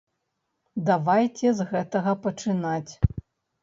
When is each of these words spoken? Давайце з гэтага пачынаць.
Давайце 0.87 1.47
з 1.61 1.69
гэтага 1.77 2.19
пачынаць. 2.27 2.93